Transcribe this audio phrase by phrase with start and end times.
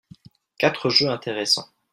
[0.57, 1.69] quatre jeux intéressants.